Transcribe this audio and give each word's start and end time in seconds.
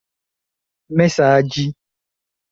mesaĝi 0.97 1.61